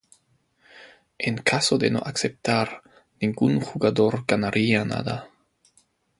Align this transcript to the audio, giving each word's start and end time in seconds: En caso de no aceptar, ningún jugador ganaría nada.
En 1.19 1.35
caso 1.37 1.77
de 1.77 1.91
no 1.91 1.99
aceptar, 1.99 2.81
ningún 3.19 3.61
jugador 3.61 4.25
ganaría 4.27 4.83
nada. 4.83 5.29